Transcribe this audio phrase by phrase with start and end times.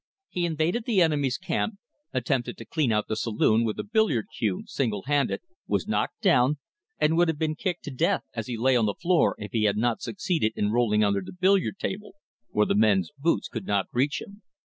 [0.29, 1.77] He invaded the enemy's camp,
[2.11, 6.57] attempted to clean out the saloon with a billiard cue single handed, was knocked down,
[6.97, 9.65] and would have been kicked to death as he lay on the floor if he
[9.65, 12.15] had not succeeded in rolling under the billiard table
[12.49, 14.41] where the men's boots could not reach him.